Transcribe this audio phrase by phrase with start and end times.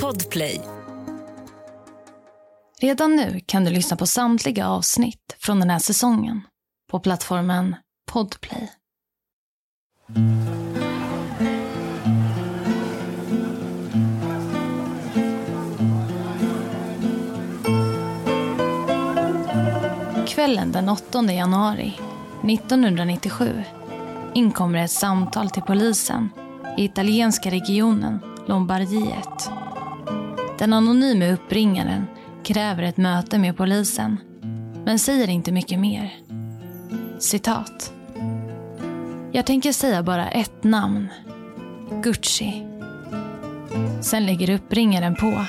[0.00, 0.60] Podplay.
[2.80, 6.40] Redan nu kan du lyssna på samtliga avsnitt från den här säsongen
[6.90, 7.76] på plattformen
[8.12, 8.72] Podplay.
[20.26, 21.94] Kvällen den 8 januari
[22.44, 23.64] 1997
[24.34, 26.28] inkommer ett samtal till polisen
[26.78, 29.50] i italienska regionen Lombardiet.
[30.58, 32.06] Den anonyme uppringaren
[32.44, 34.16] kräver ett möte med polisen
[34.84, 36.14] men säger inte mycket mer.
[37.18, 37.92] Citat.
[39.32, 41.08] Jag tänker säga bara ett namn.
[42.02, 42.66] Gucci.
[44.00, 45.44] Sen lägger uppringaren på.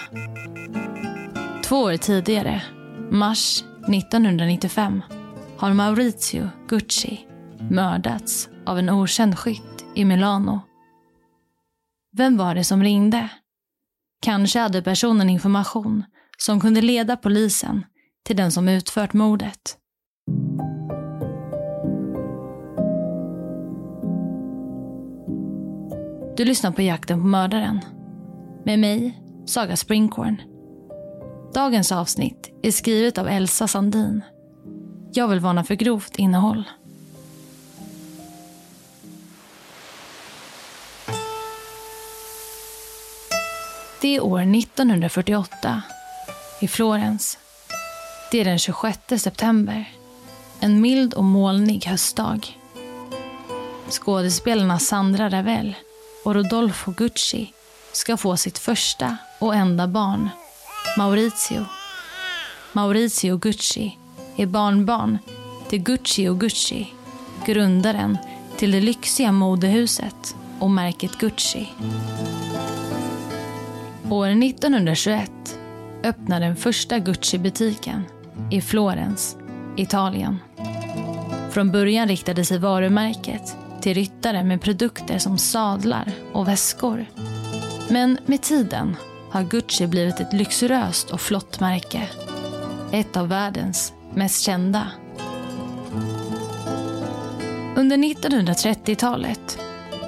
[1.63, 2.61] Två år tidigare,
[3.11, 5.01] mars 1995,
[5.57, 7.19] har Maurizio Gucci
[7.69, 10.61] mördats av en okänd skytt i Milano.
[12.15, 13.29] Vem var det som ringde?
[14.21, 16.03] Kanske hade personen information
[16.37, 17.85] som kunde leda polisen
[18.25, 19.77] till den som utfört mordet.
[26.37, 27.79] Du lyssnar på Jakten på mördaren.
[28.65, 30.41] Med mig, Saga Springhorn.
[31.53, 34.21] Dagens avsnitt är skrivet av Elsa Sandin.
[35.13, 36.63] Jag vill varna för grovt innehåll.
[44.03, 45.81] Det är år 1948
[46.61, 47.37] i Florens.
[48.31, 49.91] Det är den 26 september.
[50.59, 52.57] En mild och molnig höstdag.
[53.89, 55.75] Skådespelarna Sandra Ravel
[56.25, 57.53] och Rodolfo Gucci
[57.91, 60.29] ska få sitt första och enda barn,
[60.97, 61.65] Maurizio.
[62.71, 63.97] Maurizio Gucci
[64.35, 65.17] är barnbarn
[65.69, 66.93] till Gucci och Gucci,
[67.45, 68.17] grundaren
[68.57, 71.69] till det lyxiga modehuset och märket Gucci.
[74.13, 75.31] År 1921
[76.03, 78.03] öppnar den första Gucci-butiken
[78.51, 79.37] i Florens,
[79.77, 80.39] Italien.
[81.51, 87.05] Från början riktade sig varumärket till ryttare med produkter som sadlar och väskor.
[87.89, 88.95] Men med tiden
[89.31, 92.09] har Gucci blivit ett lyxröst och flott märke.
[92.91, 94.87] Ett av världens mest kända.
[97.75, 99.59] Under 1930-talet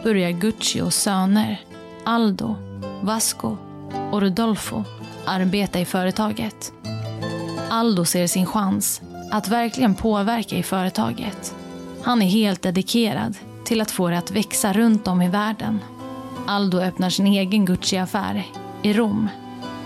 [0.03, 1.61] börjar Gucci och söner,
[2.03, 2.55] Aldo,
[3.01, 3.57] Vasco
[4.11, 4.83] och Rodolfo
[5.25, 6.73] arbeta i företaget.
[7.69, 9.01] Aldo ser sin chans
[9.31, 11.55] att verkligen påverka i företaget.
[12.01, 15.79] Han är helt dedikerad till att få det att växa runt om i världen.
[16.47, 18.43] Aldo öppnar sin egen Gucci-affär
[18.81, 19.29] i Rom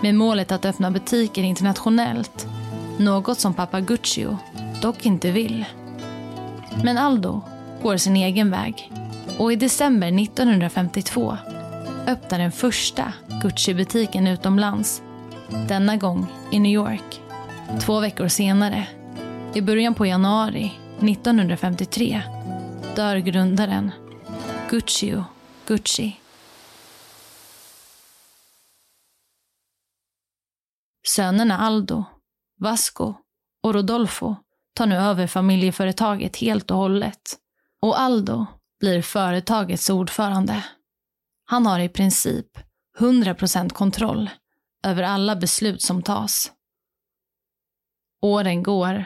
[0.00, 2.46] med målet att öppna butiker internationellt.
[2.98, 4.36] Något som pappa Guccio
[4.82, 5.64] dock inte vill.
[6.82, 7.40] Men Aldo
[7.82, 8.92] går sin egen väg
[9.38, 11.36] och i december 1952
[12.06, 13.12] öppnar den första
[13.42, 15.02] Gucci-butiken utomlands.
[15.68, 17.20] Denna gång i New York.
[17.80, 18.88] Två veckor senare,
[19.54, 22.22] i början på januari 1953,
[22.96, 23.90] dör grundaren
[24.70, 25.24] Guccio
[25.66, 26.16] Gucci.
[31.06, 32.04] Sönerna Aldo,
[32.58, 33.14] Vasco
[33.62, 34.36] och Rodolfo
[34.74, 37.36] tar nu över familjeföretaget helt och hållet.
[37.82, 38.46] Och Aldo
[38.80, 40.64] blir företagets ordförande.
[41.50, 42.46] Han har i princip
[42.98, 44.30] 100% kontroll
[44.84, 46.52] över alla beslut som tas.
[48.22, 49.04] Åren går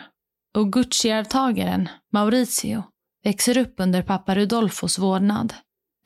[0.54, 2.82] och Gucci-arvtagaren Maurizio
[3.22, 5.54] växer upp under pappa Rudolfos vårdnad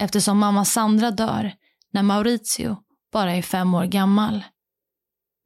[0.01, 1.53] eftersom mamma Sandra dör
[1.93, 2.77] när Maurizio
[3.13, 4.45] bara är fem år gammal.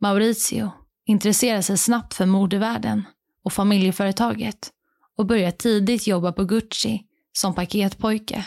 [0.01, 0.71] Maurizio
[1.07, 3.05] intresserar sig snabbt för modevärlden
[3.45, 4.71] och familjeföretaget
[5.17, 8.47] och börjar tidigt jobba på Gucci som paketpojke.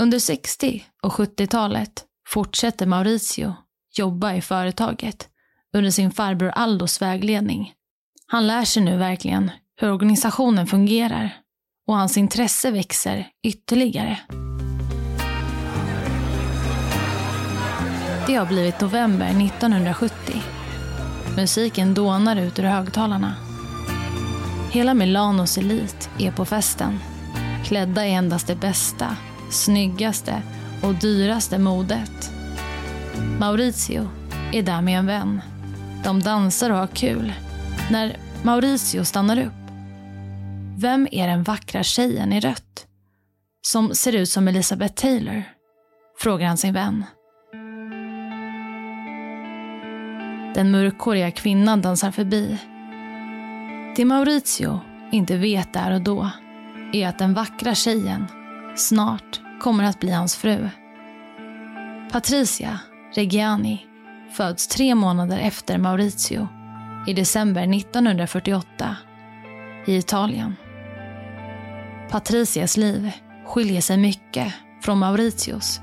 [0.00, 3.54] Under 60 och 70-talet fortsätter Mauricio
[3.96, 5.28] jobba i företaget
[5.76, 7.72] under sin farbror Aldos vägledning.
[8.26, 11.36] Han lär sig nu verkligen hur organisationen fungerar
[11.86, 14.18] och hans intresse växer ytterligare.
[18.26, 20.42] Det har blivit november 1970.
[21.36, 23.34] Musiken dånar ut ur högtalarna.
[24.70, 26.98] Hela Milanos elit är på festen.
[27.64, 29.16] Klädda i endast det bästa,
[29.50, 30.42] snyggaste
[30.82, 32.32] och dyraste modet.
[33.38, 34.08] Maurizio
[34.52, 35.40] är där med en vän.
[36.04, 37.32] De dansar och har kul.
[37.90, 39.52] När Maurizio stannar upp.
[40.78, 42.86] Vem är den vackra tjejen i rött?
[43.62, 45.42] Som ser ut som Elizabeth Taylor?
[46.18, 47.04] Frågar han sin vän.
[50.54, 52.58] Den mörkhåriga kvinnan dansar förbi.
[53.96, 54.80] Det Maurizio
[55.12, 56.30] inte vet där och då
[56.92, 58.26] är att den vackra tjejen
[58.80, 60.68] snart kommer att bli hans fru.
[62.12, 62.80] Patricia
[63.14, 63.86] Reggiani,
[64.32, 66.48] föds tre månader efter Maurizio
[67.06, 68.96] i december 1948
[69.86, 70.56] i Italien.
[72.10, 73.10] Patricias liv
[73.46, 75.80] skiljer sig mycket från Mauritius.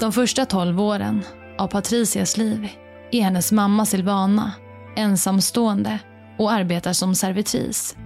[0.00, 1.22] De första tolv åren
[1.58, 2.68] av Patricias liv
[3.10, 4.52] är hennes mamma Silvana
[4.96, 5.98] ensamstående
[6.38, 7.96] och arbetar som servitris.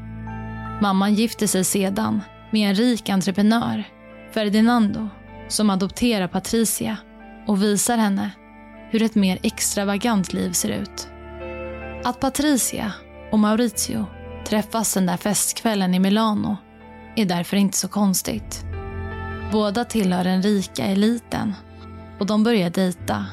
[0.82, 3.84] Mamman gifter sig sedan med en rik entreprenör,
[4.34, 5.08] Ferdinando,
[5.48, 6.96] som adopterar Patricia
[7.46, 8.30] och visar henne
[8.90, 11.08] hur ett mer extravagant liv ser ut.
[12.04, 12.92] Att Patricia
[13.32, 14.06] och Maurizio
[14.46, 16.56] träffas den där festkvällen i Milano
[17.16, 18.64] är därför inte så konstigt.
[19.52, 21.54] Båda tillhör den rika eliten
[22.18, 23.26] och de börjar dejta.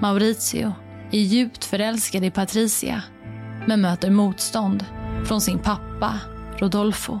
[0.00, 0.72] Maurizio
[1.10, 3.02] är djupt förälskad i Patricia
[3.66, 4.84] men möter motstånd
[5.24, 6.20] från sin pappa
[6.58, 7.20] Rodolfo.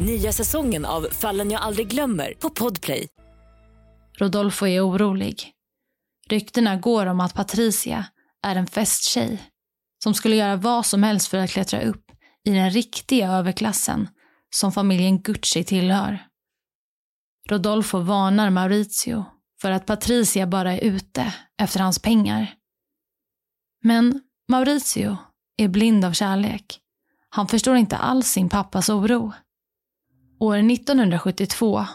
[0.00, 3.08] Nya säsongen av Fallen jag aldrig glömmer på Podplay.
[4.18, 5.52] Rodolfo är orolig.
[6.28, 8.06] Ryktena går om att Patricia
[8.42, 9.42] är en festtjej
[10.04, 12.10] som skulle göra vad som helst för att klättra upp
[12.44, 14.08] i den riktiga överklassen
[14.54, 16.26] som familjen Gucci tillhör.
[17.50, 19.24] Rodolfo varnar Maurizio
[19.60, 22.54] för att Patricia bara är ute efter hans pengar.
[23.82, 25.16] Men Maurizio
[25.56, 26.80] är blind av kärlek.
[27.28, 29.32] Han förstår inte alls sin pappas oro.
[30.38, 31.86] År 1972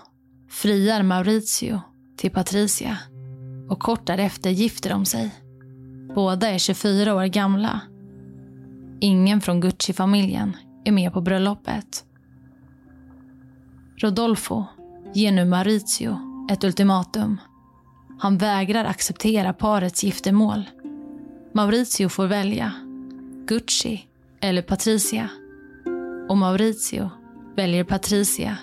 [0.50, 1.81] friar Maurizio
[2.18, 2.97] till Patricia
[3.69, 5.36] och kort därefter gifter de sig.
[6.15, 7.81] Båda är 24 år gamla.
[9.00, 12.06] Ingen från Gucci-familjen är med på bröllopet.
[13.97, 14.65] Rodolfo
[15.13, 16.18] ger nu Maurizio
[16.51, 17.38] ett ultimatum.
[18.19, 20.63] Han vägrar acceptera parets giftermål.
[21.53, 22.74] Maurizio får välja
[23.47, 24.07] Gucci
[24.42, 25.30] eller Patricia.
[26.30, 27.09] Och Maurizio
[27.59, 28.57] väljer Patricia,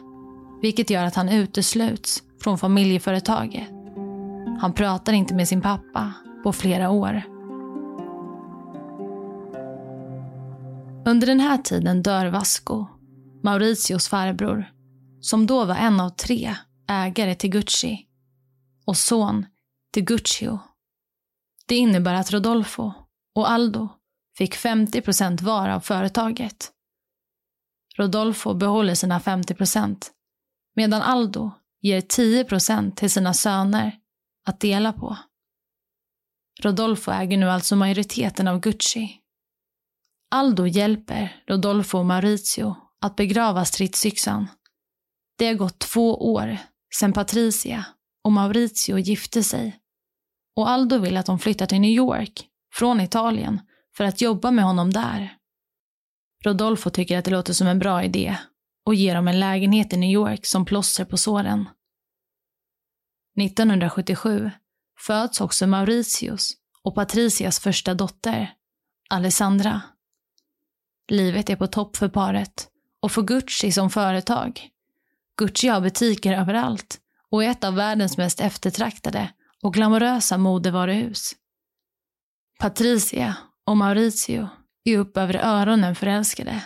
[0.62, 3.68] vilket gör att han utesluts från familjeföretaget.
[4.60, 6.12] Han pratar inte med sin pappa
[6.42, 7.22] på flera år.
[11.06, 12.86] Under den här tiden dör Vasco,
[13.42, 14.70] Mauritios farbror,
[15.20, 16.54] som då var en av tre
[16.88, 18.06] ägare till Gucci
[18.86, 19.46] och son
[19.92, 20.58] till Guccio.
[21.66, 22.92] Det innebär att Rodolfo
[23.34, 23.88] och Aldo
[24.38, 26.72] fick 50 procent var av företaget.
[27.98, 30.12] Rodolfo behåller sina 50 procent
[30.76, 31.50] medan Aldo
[31.80, 33.98] ger 10 procent till sina söner
[34.46, 35.16] att dela på.
[36.62, 39.20] Rodolfo äger nu alltså majoriteten av Gucci.
[40.30, 44.48] Aldo hjälper Rodolfo och Maurizio att begrava stridsyxan
[45.38, 46.58] det har gått två år
[46.94, 47.84] sedan Patricia
[48.24, 49.76] och Maurizio gifte sig.
[50.56, 53.60] Och Aldo vill att de flyttar till New York, från Italien,
[53.96, 55.35] för att jobba med honom där.
[56.46, 58.36] Rodolfo tycker att det låter som en bra idé
[58.84, 61.68] och ger dem en lägenhet i New York som plåster på såren.
[63.40, 64.50] 1977
[64.98, 66.52] föds också Mauritius
[66.82, 68.54] och Patricias första dotter,
[69.10, 69.82] Alessandra.
[71.08, 72.68] Livet är på topp för paret
[73.00, 74.70] och för Gucci som företag
[75.36, 77.00] Gucci har butiker överallt
[77.30, 79.30] och är ett av världens mest eftertraktade
[79.62, 81.32] och glamorösa modevaruhus.
[82.60, 84.48] Patricia och Mauricio
[84.86, 86.62] är upp över öronen förälskade.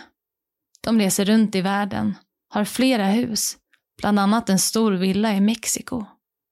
[0.81, 2.15] De reser runt i världen,
[2.53, 3.57] har flera hus,
[4.01, 6.05] bland annat en stor villa i Mexiko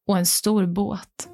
[0.08, 1.30] och en stor båt.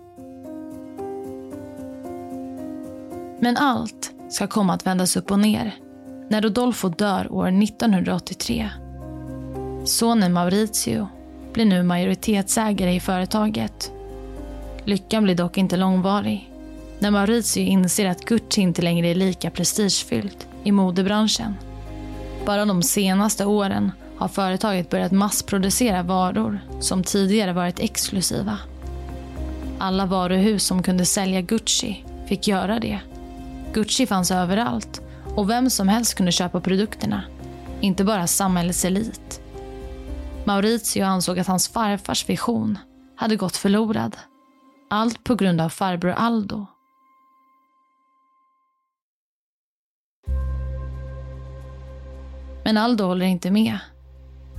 [3.39, 5.75] Men allt ska komma att vändas upp och ner
[6.29, 8.69] när Rodolfo dör år 1983
[9.85, 11.07] Sonen Maurizio
[11.53, 13.91] blir nu majoritetsägare i företaget.
[14.83, 16.54] Lyckan blir dock inte långvarig
[16.99, 21.55] när Maurizio inser att Gucci inte längre är lika prestigefyllt i modebranschen.
[22.45, 28.57] Bara de senaste åren har företaget börjat massproducera varor som tidigare varit exklusiva.
[29.79, 32.99] Alla varuhus som kunde sälja Gucci fick göra det.
[33.73, 35.01] Gucci fanns överallt
[35.35, 37.23] och vem som helst kunde köpa produkterna.
[37.81, 39.41] Inte bara samhällets elit.
[40.43, 42.77] Maurizio ansåg att hans farfars vision
[43.15, 44.17] hade gått förlorad.
[44.89, 46.67] Allt på grund av farbror Aldo.
[52.65, 53.77] Men Aldo håller inte med.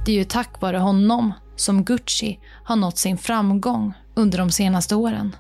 [0.05, 4.95] Det är ju tack vare honom som Gucci har nått sin framgång under de senaste
[4.95, 5.37] åren.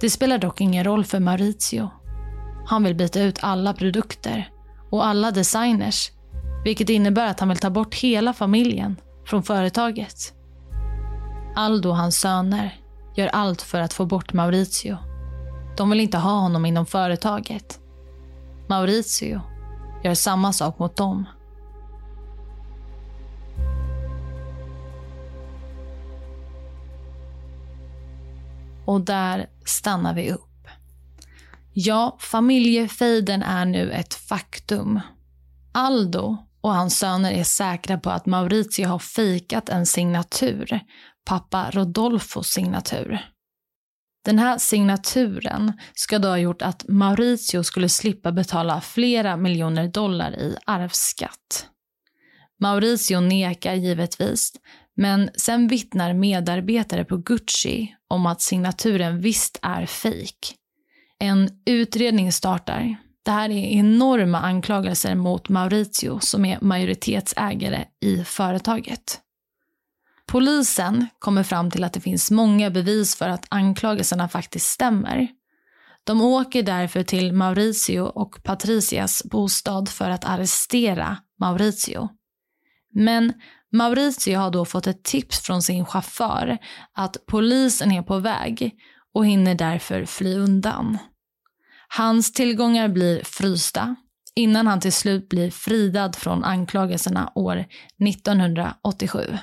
[0.00, 1.90] Det spelar dock ingen roll för Maurizio.
[2.66, 4.50] Han vill byta ut alla produkter
[4.90, 6.10] och alla designers,
[6.64, 8.96] vilket innebär att han vill ta bort hela familjen
[9.26, 10.34] från företaget.
[11.54, 12.80] Aldo och hans söner
[13.14, 14.96] gör allt för att få bort Maurizio.
[15.76, 17.80] De vill inte ha honom inom företaget.
[18.68, 19.40] Maurizio
[20.04, 21.26] gör samma sak mot dem.
[28.86, 30.68] Och där stannar vi upp.
[31.72, 35.00] Ja, familjefejden är nu ett faktum.
[35.72, 40.80] Aldo och hans söner är säkra på att Maurizio har fejkat en signatur,
[41.24, 43.26] pappa Rodolfos signatur.
[44.24, 50.32] Den här signaturen ska då ha gjort att Maurizio skulle slippa betala flera miljoner dollar
[50.32, 51.66] i arvsskatt.
[52.60, 54.52] Maurizio nekar givetvis,
[54.96, 60.54] men sen vittnar medarbetare på Gucci om att signaturen visst är fejk.
[61.18, 62.96] En utredning startar.
[63.24, 69.20] Det här är enorma anklagelser mot Maurizio som är majoritetsägare i företaget.
[70.26, 75.28] Polisen kommer fram till att det finns många bevis för att anklagelserna faktiskt stämmer.
[76.04, 82.08] De åker därför till Maurizio och Patricias bostad för att arrestera Maurizio.
[82.92, 83.32] Men
[83.72, 86.58] Maurizio har då fått ett tips från sin chaufför
[86.92, 88.74] att polisen är på väg
[89.14, 90.98] och hinner därför fly undan.
[91.88, 93.96] Hans tillgångar blir frysta
[94.34, 97.64] innan han till slut blir fridad från anklagelserna år
[98.08, 99.38] 1987.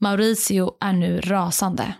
[0.00, 1.94] Maurizio är nu rasande.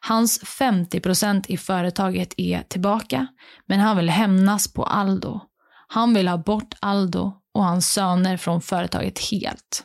[0.00, 3.26] Hans 50% i företaget är tillbaka,
[3.66, 5.40] men han vill hämnas på Aldo.
[5.88, 9.84] Han vill ha bort Aldo och hans söner från företaget helt.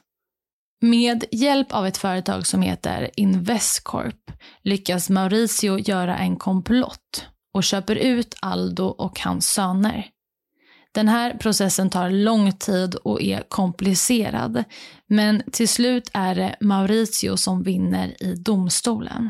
[0.82, 4.32] Med hjälp av ett företag som heter Investcorp
[4.64, 10.06] lyckas Mauricio göra en komplott och köper ut Aldo och hans söner.
[10.92, 14.64] Den här processen tar lång tid och är komplicerad,
[15.08, 19.30] men till slut är det Mauricio som vinner i domstolen.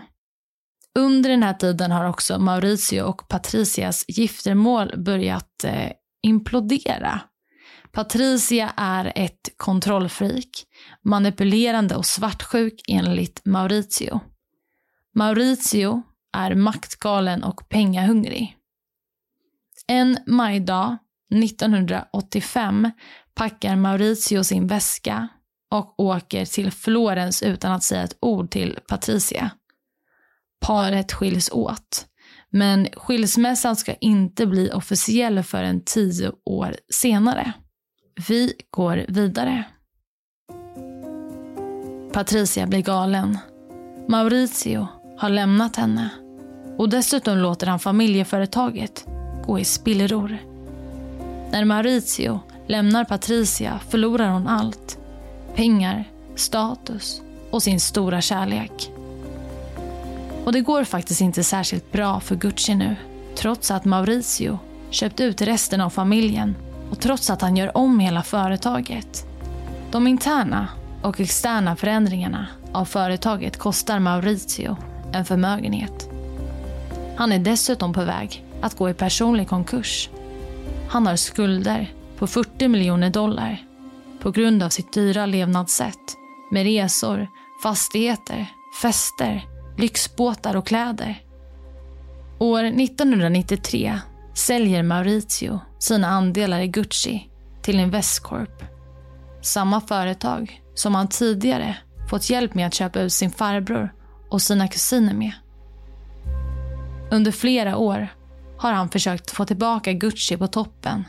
[1.00, 5.92] Under den här tiden har också Mauricio och Patricias giftermål börjat eh,
[6.24, 7.22] implodera.
[7.92, 10.50] Patricia är ett kontrollfreak,
[11.04, 14.20] manipulerande och svartsjuk enligt Maurizio.
[15.16, 16.02] Maurizio
[16.38, 18.56] är maktgalen och pengahungrig.
[19.88, 20.98] En majdag
[21.44, 22.92] 1985
[23.34, 25.28] packar Maurizio sin väska
[25.72, 29.52] och åker till Florens utan att säga ett ord till Patricia.
[30.62, 32.06] Paret skiljs åt.
[32.50, 37.54] Men skilsmässan ska inte bli officiell förrän tio år senare.
[38.28, 39.64] Vi går vidare.
[42.14, 43.38] Patricia blir galen.
[44.08, 46.10] Maurizio har lämnat henne.
[46.78, 49.06] Och dessutom låter han familjeföretaget
[49.46, 50.38] gå i spillror.
[51.52, 54.98] När Maurizio lämnar Patricia förlorar hon allt.
[55.56, 56.04] Pengar,
[56.36, 57.22] status
[57.52, 58.92] och sin stora kärlek.
[60.46, 62.96] Och det går faktiskt inte särskilt bra för Gucci nu.
[63.36, 64.60] Trots att Maurizio
[64.90, 66.56] köpt ut resten av familjen
[66.92, 69.26] och trots att han gör om hela företaget.
[69.92, 70.68] De interna
[71.02, 74.78] och externa förändringarna av företaget kostar Maurizio
[75.14, 76.10] en förmögenhet.
[77.16, 80.10] Han är dessutom på väg att gå i personlig konkurs.
[80.90, 83.66] Han har skulder på 40 miljoner dollar
[84.22, 86.16] på grund av sitt dyra levnadssätt
[86.52, 87.28] med resor,
[87.64, 88.46] fastigheter,
[88.82, 89.46] fester,
[89.78, 91.24] lyxbåtar och kläder.
[92.40, 94.00] År 1993
[94.40, 97.30] säljer Maurizio sina andelar i Gucci
[97.62, 98.64] till Investcorp.
[99.42, 101.78] Samma företag som han tidigare
[102.10, 103.94] fått hjälp med att köpa ut sin farbror
[104.30, 105.32] och sina kusiner med.
[107.12, 108.08] Under flera år
[108.58, 111.04] har han försökt få tillbaka Gucci på toppen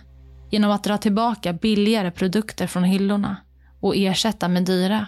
[0.51, 3.37] genom att dra tillbaka billigare produkter från hyllorna
[3.81, 5.07] och ersätta med dyra.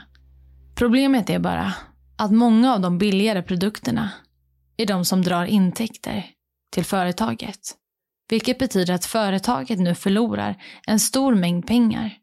[0.74, 1.74] Problemet är bara
[2.16, 4.10] att många av de billigare produkterna
[4.76, 6.26] är de som drar intäkter
[6.70, 7.81] till företaget.
[8.28, 12.18] Vilket betyder att företaget nu förlorar en stor mängd pengar.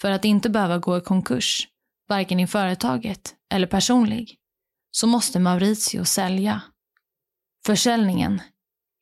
[0.00, 1.68] För att inte behöva gå i konkurs,
[2.08, 4.38] varken i företaget eller personlig,
[4.90, 6.62] så måste Mauricio sälja.
[7.66, 8.40] Försäljningen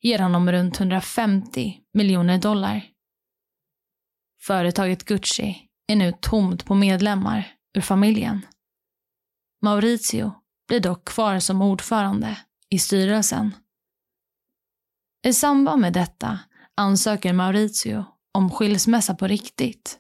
[0.03, 2.85] ger honom runt 150 miljoner dollar.
[4.43, 8.47] Företaget Gucci är nu tomt på medlemmar ur familjen.
[9.63, 10.33] Maurizio
[10.69, 12.39] blir dock kvar som ordförande
[12.71, 13.55] i styrelsen.
[15.25, 16.39] I samband med detta
[16.75, 19.99] ansöker Maurizio om skilsmässa på riktigt.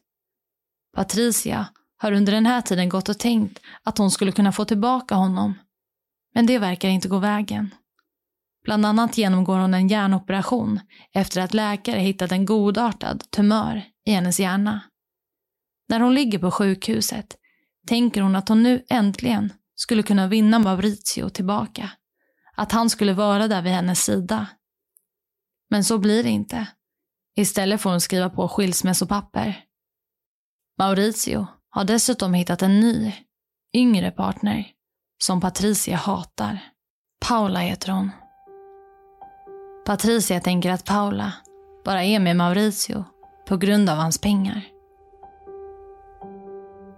[0.97, 1.67] Patricia
[1.97, 5.55] har under den här tiden gått och tänkt att hon skulle kunna få tillbaka honom.
[6.35, 7.75] Men det verkar inte gå vägen.
[8.65, 10.81] Bland annat genomgår hon en hjärnoperation
[11.13, 14.81] efter att läkare hittat en godartad tumör i hennes hjärna.
[15.89, 17.37] När hon ligger på sjukhuset
[17.87, 21.91] tänker hon att hon nu äntligen skulle kunna vinna Maurizio tillbaka.
[22.57, 24.47] Att han skulle vara där vid hennes sida.
[25.75, 26.67] Men så blir det inte.
[27.37, 29.65] Istället får hon skriva på skilsmässopapper.
[30.79, 33.13] Maurizio har dessutom hittat en ny,
[33.77, 34.67] yngre partner
[35.25, 36.59] som Patricia hatar.
[37.29, 38.11] Paula heter hon.
[39.87, 41.33] Patricia tänker att Paula
[41.85, 43.05] bara är med Maurizio
[43.49, 44.63] på grund av hans pengar.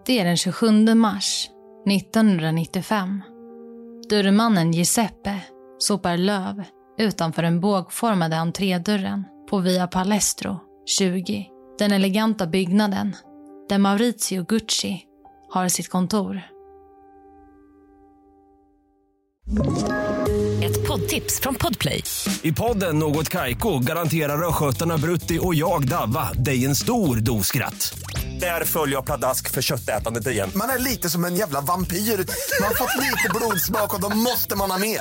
[0.06, 1.50] Det är den 27 mars
[1.90, 3.22] 1995.
[4.10, 5.40] Dörrmannen Giuseppe
[5.78, 6.64] sopar löv
[6.98, 11.46] utanför den bågformade entrédörren på Via Palestro 20.
[11.78, 13.16] Den eleganta byggnaden
[13.68, 15.02] där Maurizio Gucci
[15.52, 16.42] har sitt kontor.
[20.62, 22.02] Ett poddtips från Podplay.
[22.42, 27.98] I podden Något Kaiko garanterar östgötarna Brutti och jag, Davva, dig en stor dos skratt.
[28.40, 30.50] Där följer jag pladask för köttätandet igen.
[30.54, 31.96] Man är lite som en jävla vampyr.
[31.96, 35.00] Man har fått lite blodsmak och då måste man ha mer.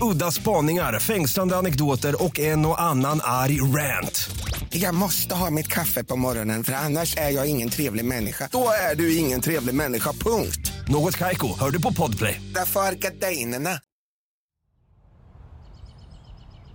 [0.00, 4.30] Udda spaningar, fängslande anekdoter och en och annan arg rant.
[4.70, 8.48] Jag måste ha mitt kaffe på morgonen för annars är jag ingen trevlig människa.
[8.52, 10.72] Då är du ingen trevlig människa, punkt.
[10.88, 12.40] Något Kaiko, hör du på Podplay.
[12.54, 13.70] Därför är gardinerna.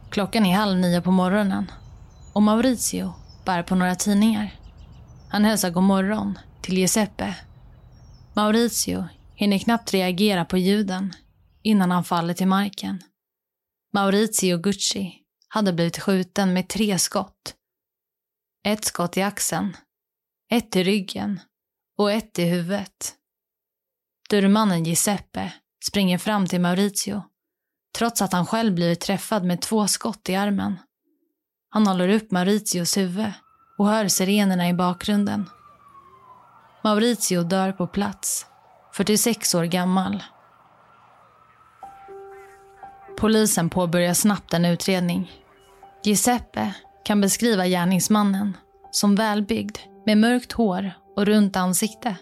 [0.09, 1.71] Klockan är halv nio på morgonen
[2.33, 3.13] och Maurizio
[3.45, 4.55] bär på några tidningar.
[5.29, 7.35] Han hälsar god morgon till Giuseppe.
[8.33, 11.13] Maurizio hinner knappt reagera på ljuden
[11.63, 12.99] innan han faller till marken.
[13.95, 15.13] Maurizio Gucci
[15.47, 17.55] hade blivit skjuten med tre skott.
[18.67, 19.77] Ett skott i axeln,
[20.51, 21.39] ett i ryggen
[21.97, 23.15] och ett i huvudet.
[24.29, 25.53] Dörrmannen Giuseppe
[25.85, 27.23] springer fram till Maurizio
[27.97, 30.79] trots att han själv blivit träffad med två skott i armen.
[31.69, 33.31] Han håller upp Maurizios huvud
[33.77, 35.49] och hör sirenerna i bakgrunden.
[36.83, 38.45] Maurizio dör på plats,
[38.93, 40.23] 46 år gammal.
[43.23, 45.31] Polisen påbörjar snabbt en utredning.
[46.03, 46.73] Giuseppe
[47.05, 48.57] kan beskriva gärningsmannen
[48.91, 52.15] som välbyggd med mörkt hår och runt ansikte.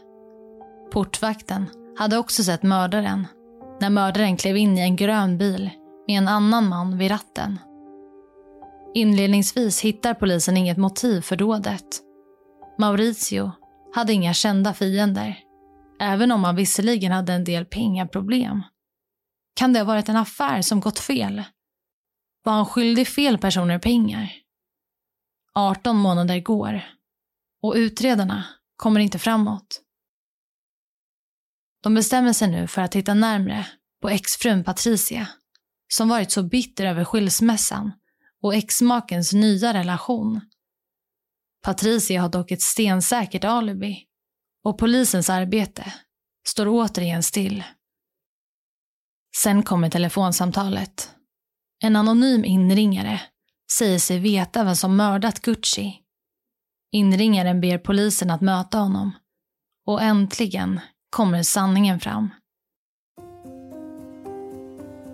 [0.91, 1.65] Portvakten
[1.97, 3.27] hade också sett mördaren
[3.79, 5.69] när mördaren klev in i en grön bil
[6.07, 7.59] med en annan man vid ratten.
[8.93, 11.85] Inledningsvis hittar polisen inget motiv för dådet.
[12.77, 13.51] Maurizio
[13.95, 15.39] hade inga kända fiender,
[16.01, 18.61] även om han visserligen hade en del pengaproblem.
[19.53, 21.43] Kan det ha varit en affär som gått fel?
[22.43, 24.33] Var han skyldig fel personer pengar?
[25.53, 26.83] 18 månader går
[27.61, 29.81] och utredarna kommer inte framåt.
[31.83, 33.67] De bestämmer sig nu för att titta närmre
[34.01, 35.27] på exfrun Patricia
[35.87, 37.91] som varit så bitter över skilsmässan
[38.41, 40.41] och exmakens nya relation.
[41.63, 44.05] Patricia har dock ett stensäkert alibi
[44.63, 45.93] och polisens arbete
[46.47, 47.63] står återigen still.
[49.36, 51.15] Sen kommer telefonsamtalet.
[51.84, 53.22] En anonym inringare
[53.72, 55.98] säger sig veta vem som mördat Gucci.
[56.91, 59.12] Inringaren ber polisen att möta honom
[59.88, 62.30] och äntligen kommer sanningen fram.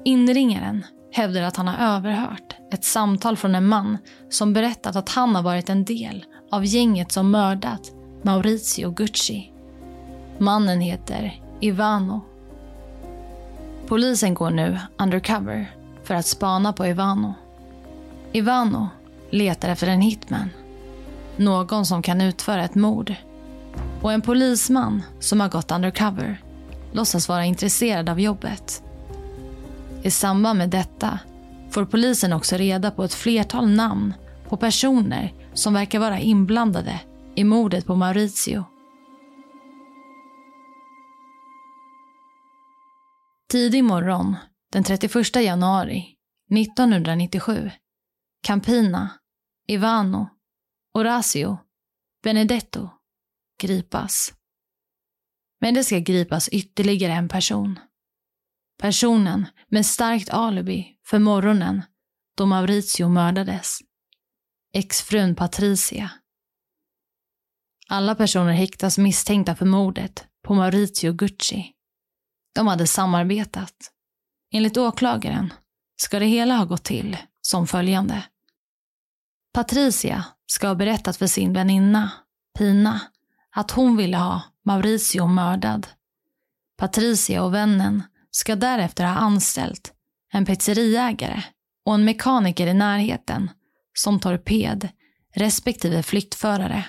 [0.05, 3.97] Inringaren hävdar att han har överhört ett samtal från en man
[4.29, 7.91] som berättat att han har varit en del av gänget som mördat
[8.23, 9.51] Maurizio Gucci.
[10.37, 12.21] Mannen heter Ivano.
[13.87, 17.33] Polisen går nu undercover för att spana på Ivano.
[18.31, 18.89] Ivano
[19.29, 20.49] letar efter en hitman.
[21.37, 23.15] Någon som kan utföra ett mord.
[24.01, 26.41] Och en polisman som har gått undercover
[26.91, 28.83] låtsas vara intresserad av jobbet.
[30.03, 31.19] I samband med detta
[31.69, 34.13] får polisen också reda på ett flertal namn
[34.49, 36.99] på personer som verkar vara inblandade
[37.35, 38.65] i mordet på Maurizio.
[43.51, 44.35] Tidig morgon
[44.71, 46.17] den 31 januari
[46.55, 47.71] 1997
[48.47, 49.09] Campina,
[49.67, 50.29] Ivano,
[50.93, 51.57] Orazio,
[52.23, 52.89] Benedetto
[53.61, 54.33] gripas.
[55.61, 57.79] Men det ska gripas ytterligare en person.
[58.77, 61.83] Personen med starkt alibi för morgonen
[62.37, 63.79] då Maurizio mördades.
[64.73, 66.11] Exfrun Patricia.
[67.89, 71.76] Alla personer häktas misstänkta för mordet på Maurizio Gucci.
[72.57, 73.91] De hade samarbetat.
[74.51, 75.53] Enligt åklagaren
[75.95, 78.23] ska det hela ha gått till som följande.
[79.53, 82.11] Patricia ska ha berättat för sin väninna,
[82.57, 83.01] Pina,
[83.55, 85.87] att hon ville ha Mauricio mördad.
[86.77, 89.93] Patricia och vännen ska därefter ha anställt
[90.33, 91.43] en pizzeriägare
[91.85, 93.49] och en mekaniker i närheten
[93.93, 94.89] som torped
[95.35, 96.85] respektive flyktförare.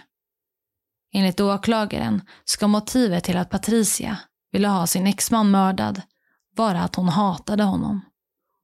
[1.12, 4.18] Enligt åklagaren ska motivet till att Patricia
[4.52, 6.02] ville ha sin exman mördad
[6.56, 8.00] bara att hon hatade honom.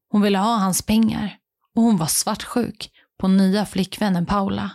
[0.08, 1.38] Hon ville ha hans pengar
[1.74, 4.70] och hon var svartsjuk på nya flickvännen Paula.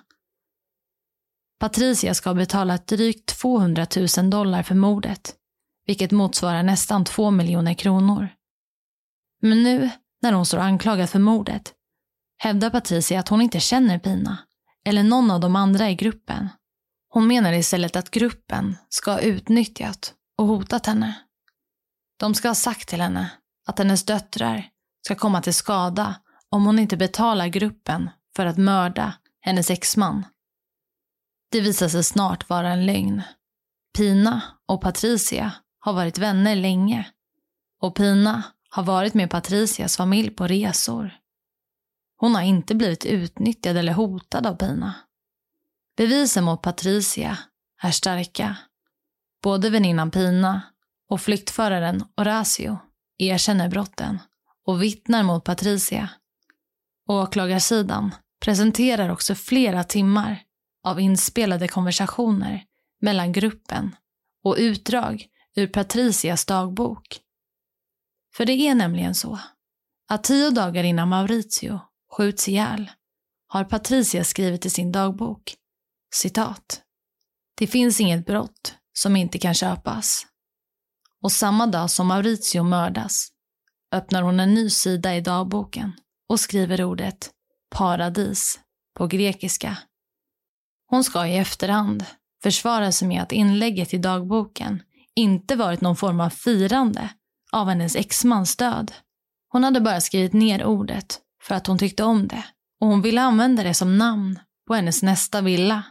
[1.59, 5.35] Patricia ska ha betalat drygt 200 000 dollar för mordet,
[5.85, 8.29] vilket motsvarar nästan 2 miljoner kronor.
[9.41, 9.89] Men nu,
[10.21, 11.73] när hon står anklagad för mordet,
[12.37, 14.37] hävdar Patricia att hon inte känner Pina,
[14.85, 16.49] eller någon av de andra i gruppen.
[17.09, 21.21] Hon menar istället att gruppen ska ha utnyttjat och hotat henne.
[22.19, 23.31] De ska ha sagt till henne
[23.67, 24.69] att hennes döttrar
[25.05, 26.15] ska komma till skada
[26.49, 30.25] om hon inte betalar gruppen för att mörda hennes exman.
[31.51, 33.21] Det visar sig snart vara en lögn.
[33.97, 37.11] Pina och Patricia har varit vänner länge
[37.81, 41.17] och Pina har varit med Patricias familj på resor.
[42.17, 44.93] Hon har inte blivit utnyttjad eller hotad av Pina.
[45.97, 47.37] Bevisen mot Patricia
[47.81, 48.57] är starka.
[49.43, 50.61] Både väninnan Pina
[51.09, 52.77] och flyktföraren Horacio
[53.17, 54.19] erkänner brotten
[54.65, 56.09] och vittnar mot Patricia.
[57.07, 60.43] Åklagarsidan presenterar också flera timmar
[60.83, 62.65] av inspelade konversationer
[63.01, 63.95] mellan gruppen
[64.43, 67.19] och utdrag ur Patricias dagbok.
[68.33, 69.39] För det är nämligen så
[70.07, 71.79] att tio dagar innan Maurizio
[72.11, 72.91] skjuts ihjäl
[73.47, 75.55] har Patricia skrivit i sin dagbok
[76.13, 76.81] citat.
[77.55, 80.25] Det finns inget brott som inte kan köpas.
[81.23, 83.27] Och samma dag som Mauricio mördas
[83.91, 85.91] öppnar hon en ny sida i dagboken
[86.29, 87.29] och skriver ordet
[87.75, 88.59] paradis
[88.97, 89.77] på grekiska.
[90.87, 92.05] Hon ska i efterhand
[92.43, 94.83] försvara sig med att inlägget i dagboken
[95.15, 97.09] inte varit någon form av firande
[97.51, 98.91] av hennes exmans död.
[99.49, 102.43] Hon hade bara skrivit ner ordet för att hon tyckte om det
[102.81, 105.83] och hon ville använda det som namn på hennes nästa villa.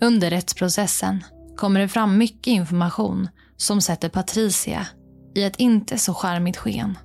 [0.00, 1.24] Under rättsprocessen
[1.56, 4.86] kommer det fram mycket information som sätter Patricia
[5.34, 6.98] i ett inte så charmigt sken.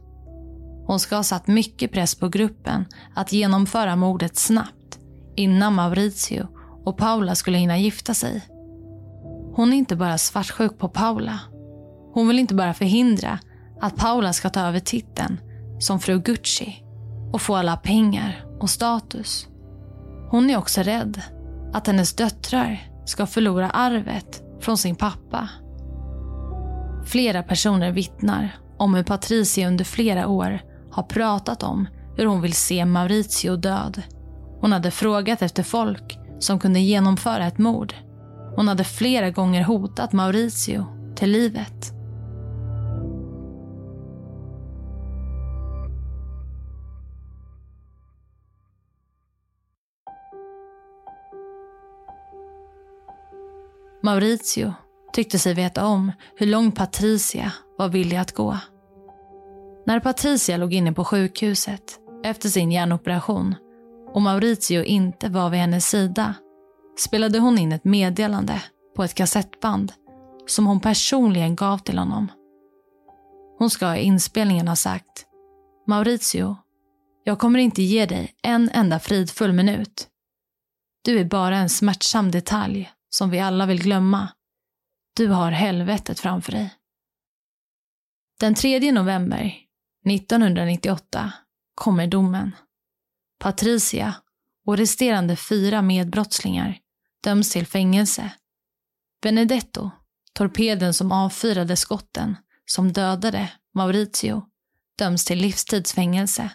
[0.88, 5.00] Hon ska ha satt mycket press på gruppen att genomföra mordet snabbt
[5.36, 6.48] innan Maurizio
[6.86, 8.42] och Paula skulle hinna gifta sig.
[9.56, 11.40] Hon är inte bara svartsjuk på Paula.
[12.14, 13.40] Hon vill inte bara förhindra
[13.82, 15.40] att Paula ska ta över titeln
[15.80, 16.84] som fru Gucci
[17.34, 19.48] och få alla pengar och status.
[20.30, 21.22] Hon är också rädd
[21.74, 25.50] att hennes döttrar ska förlora arvet från sin pappa.
[27.06, 32.54] Flera personer vittnar om hur Patricia under flera år har pratat om hur hon vill
[32.54, 34.02] se Maurizio död.
[34.62, 37.94] Hon hade frågat efter folk som kunde genomföra ett mord.
[38.56, 42.01] Hon hade flera gånger hotat Maurizio till livet.
[54.04, 54.74] Maurizio
[55.14, 58.58] tyckte sig veta om hur långt Patricia var villig att gå.
[59.86, 63.56] När Patricia låg inne på sjukhuset efter sin hjärnoperation
[64.14, 66.34] och Maurizio inte var vid hennes sida
[67.00, 68.64] spelade hon in ett meddelande
[68.96, 69.94] på ett kassettband
[70.48, 72.32] som hon personligen gav till honom.
[73.58, 75.26] Hon ska i inspelningen ha sagt
[75.88, 76.58] Maurizio,
[77.24, 80.08] jag kommer inte ge dig en enda fridfull minut.
[81.06, 84.28] Du är bara en smärtsam detalj som vi alla vill glömma.
[85.16, 86.74] Du har helvetet framför dig.
[88.40, 89.56] Den 3 november
[90.10, 91.34] 1998
[91.76, 92.56] kommer domen.
[93.40, 94.16] Patricia
[94.66, 96.80] och resterande fyra medbrottslingar
[97.24, 98.32] döms till fängelse.
[99.22, 99.92] Benedetto,
[100.34, 104.46] torpeden som avfyrade skotten som dödade Maurizio,
[104.98, 106.50] döms till livstidsfängelse.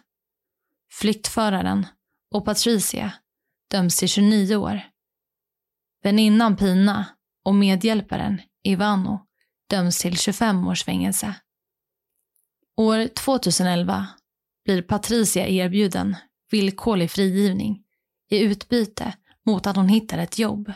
[0.92, 1.87] Flyktföraren
[2.31, 3.12] och Patricia
[3.71, 4.83] döms till 29 år
[6.07, 7.07] Väninnan Pina
[7.45, 9.27] och medhjälparen Ivano
[9.71, 11.35] döms till 25 års fängelse.
[12.77, 14.07] År 2011
[14.64, 16.16] blir Patricia erbjuden
[16.51, 17.83] villkorlig frigivning
[18.31, 19.16] i utbyte
[19.47, 20.73] mot att hon hittar ett jobb.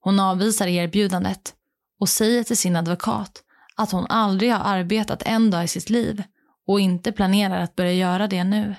[0.00, 1.54] Hon avvisar erbjudandet
[2.00, 3.42] och säger till sin advokat
[3.76, 6.22] att hon aldrig har arbetat en dag i sitt liv
[6.66, 8.76] och inte planerar att börja göra det nu.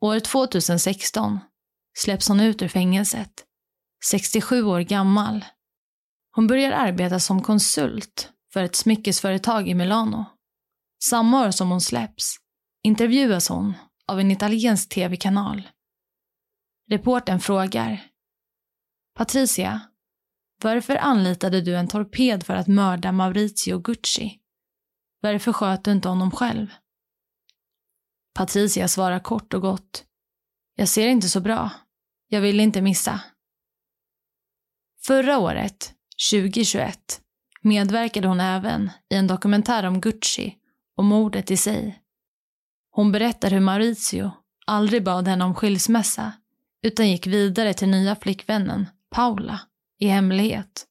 [0.00, 1.38] År 2016
[1.94, 3.43] släpps hon ut ur fängelset
[4.10, 5.44] 67 år gammal.
[6.30, 10.24] Hon börjar arbeta som konsult för ett smyckesföretag i Milano.
[11.04, 12.36] Samma år som hon släpps
[12.82, 13.74] intervjuas hon
[14.06, 15.68] av en italiensk tv-kanal.
[16.90, 18.06] Reporten frågar
[19.14, 19.80] Patricia,
[20.62, 24.40] varför anlitade du en torped för att mörda Maurizio Gucci?
[25.20, 26.66] Varför sköt du inte honom själv?
[28.34, 30.04] Patricia svarar kort och gott.
[30.76, 31.70] Jag ser inte så bra.
[32.28, 33.20] Jag vill inte missa.
[35.06, 35.92] Förra året,
[36.32, 37.20] 2021,
[37.62, 40.54] medverkade hon även i en dokumentär om Gucci
[40.96, 42.02] och mordet i sig.
[42.90, 44.30] Hon berättar hur Maurizio
[44.66, 46.32] aldrig bad henne om skilsmässa
[46.82, 49.60] utan gick vidare till nya flickvännen, Paula,
[49.98, 50.86] i hemlighet.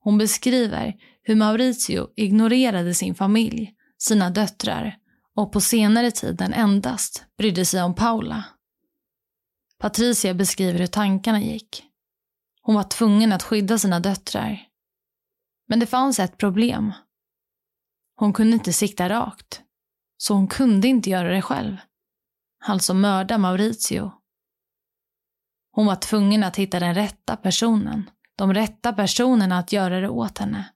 [0.00, 4.96] Hon beskriver hur Maurizio ignorerade sin familj, sina döttrar
[5.34, 8.44] och på senare tiden endast brydde sig om Paula.
[9.78, 11.89] Patricia beskriver hur tankarna gick.
[12.62, 14.66] Hon var tvungen att skydda sina döttrar.
[15.68, 16.92] Men det fanns ett problem.
[18.16, 19.62] Hon kunde inte sikta rakt,
[20.16, 21.76] så hon kunde inte göra det själv.
[22.64, 24.12] Alltså mörda Maurizio.
[25.72, 30.38] Hon var tvungen att hitta den rätta personen, de rätta personerna att göra det åt
[30.38, 30.72] henne.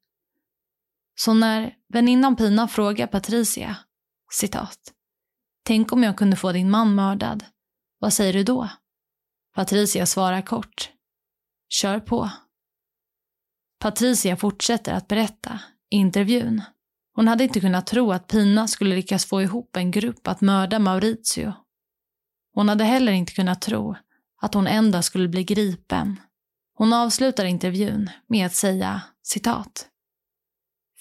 [1.15, 3.77] Så när väninnan Pina frågar Patricia,
[4.33, 4.95] citat,
[5.67, 7.45] Tänk om jag kunde få din man mördad,
[7.99, 8.69] vad säger du då?
[9.55, 10.91] Patricia svarar kort,
[11.75, 12.31] Kör på.
[13.81, 15.61] Patricia fortsätter att berätta
[15.91, 16.63] i intervjun.
[17.15, 20.79] Hon hade inte kunnat tro att Pina skulle lyckas få ihop en grupp att mörda
[20.79, 21.53] Maurizio.
[22.53, 23.97] Hon hade heller inte kunnat tro
[24.41, 26.21] att hon en dag skulle bli gripen.
[26.75, 29.89] Hon avslutar intervjun med att säga citat.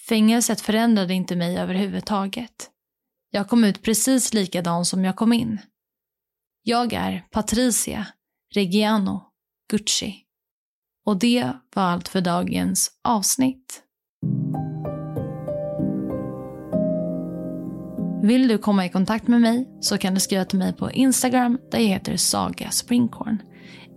[0.08, 2.70] Fängelset förändrade inte mig överhuvudtaget.
[3.30, 5.60] Jag kom ut precis likadan som jag kom in.
[6.62, 8.06] Jag är Patricia
[8.54, 9.32] Reggiano
[9.70, 10.23] Gucci.
[11.04, 13.80] Och det var allt för dagens avsnitt.
[18.22, 21.58] Vill du komma i kontakt med mig så kan du skriva till mig på Instagram
[21.70, 23.42] där jag heter Saga Springkorn.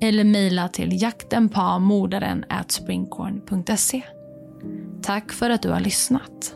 [0.02, 4.02] Eller mejla till jaktenpamordaren springkorn.se.
[5.02, 6.56] Tack för att du har lyssnat.